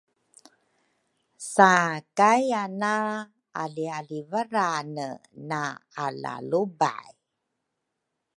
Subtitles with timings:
[1.53, 2.93] Sakaiana
[3.61, 5.07] alialivarane
[5.49, 5.61] na
[6.05, 7.13] alalubay